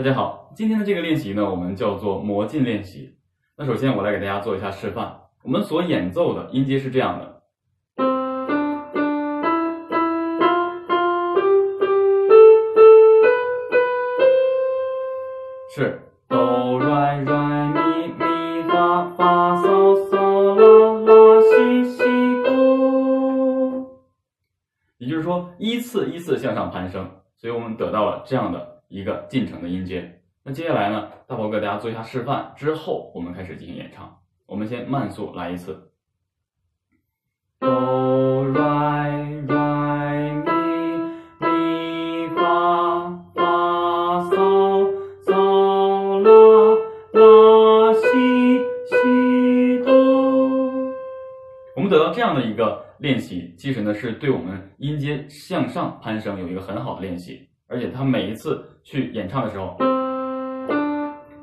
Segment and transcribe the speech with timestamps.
[0.00, 3.14] 大家好，今天的这个练习呢，我们叫做魔镜练习。
[3.54, 5.14] 那首先我来给大家做一下示范。
[5.42, 7.42] 我们所演奏的音阶是这样的，
[15.76, 22.04] 是哆来来咪咪发发嗦嗦啦啦西西
[22.42, 23.86] 哆。
[24.96, 27.06] 也就是说，依次依次向上攀升，
[27.36, 30.20] 所以我们得到了这样的一个进程的音阶。
[30.42, 34.18] 那接下来呢，大宝给大家做一下示范，之后我们开始进行演唱。
[34.46, 35.92] 我们先慢速来一次，
[37.60, 39.10] 哆来
[39.46, 40.50] 来咪
[41.38, 44.92] 咪发发嗦
[45.24, 46.30] 嗦啦
[47.12, 49.92] 啦西西哆。
[51.76, 59.78] 我们得到这样的一个练习，其实呢是对我们音阶向上攀升有一个很好的练习，而且他每一次去演唱的时候，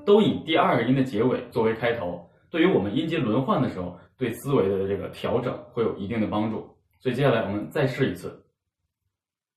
[0.05, 2.29] 都以第二个音的结尾作为开头。
[2.49, 6.75] 对于我们音阶轮换的时候，对思维的这个调整会有一定的帮助。
[6.99, 8.43] 所以接下来我们再试一次。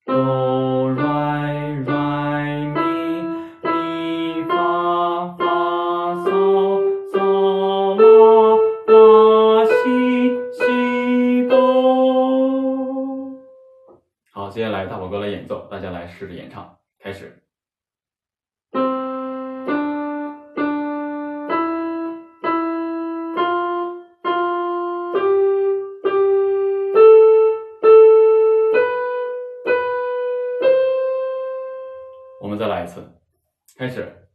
[0.07, 1.20] 哆来来
[14.51, 17.41] 接下来大宝哥来演奏，大家来试着演唱，开始。
[32.41, 33.09] 我们再来一次，
[33.77, 34.30] 开始。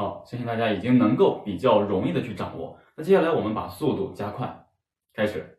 [0.00, 2.74] 好，相信大家已经能够比较容易的去掌握。
[2.96, 4.64] 那接下来我们把速度加快，
[5.12, 5.58] 开始。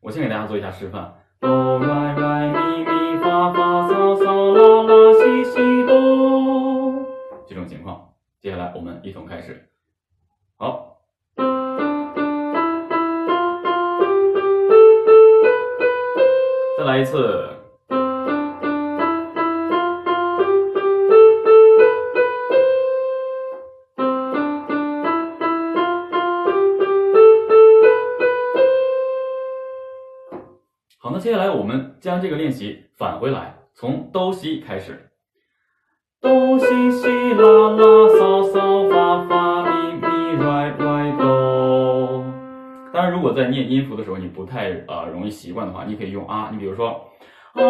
[0.00, 1.14] 我先给大家做一下示范。
[1.38, 7.06] 哆来来咪咪发发嗦嗦啦啦西西哆。
[7.46, 9.68] 这种情况，接下来我们一同开始。
[10.56, 10.98] 好，
[16.76, 17.55] 再来一次。
[31.26, 35.10] 接下来我们将这个练习返回来，从哆西开始。
[36.20, 42.24] 哆西西啦啦嗦嗦发发咪咪来来哆。
[42.92, 47.10] 当然，如果在念音符的时候你不太呃容易习惯的话，你可以用啊，你比如说
[47.54, 47.60] 啊，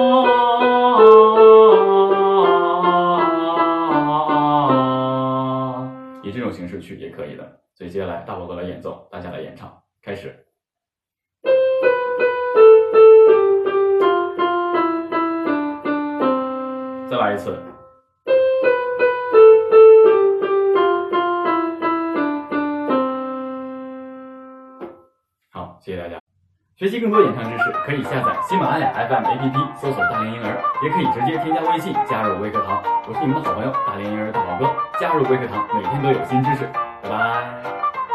[6.23, 7.61] 以这种形式去也可以的。
[7.73, 9.73] 所以接下来大宝哥来演奏，大家来演唱，
[10.03, 10.46] 开始。
[17.37, 17.57] 次。
[25.51, 26.19] 好，谢谢大家。
[26.77, 32.83] 学习更多演唱知识，可以下载喜马拉雅 FM APP，搜索“大连婴儿”，也可以直接添加微信加入微课堂。
[33.09, 36.67] 我是你们的好朋友大连婴儿大宝哥，加入微课堂，每天都有新知识。
[37.03, 37.76] 拜拜。